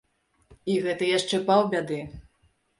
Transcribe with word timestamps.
І 0.71 0.77
гэта 0.87 1.11
яшчэ 1.17 1.43
паўбяды. 1.53 2.03